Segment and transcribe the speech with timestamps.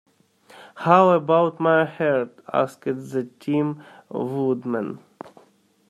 [0.77, 2.39] How about my heart?
[2.51, 4.97] asked the Tin Woodman.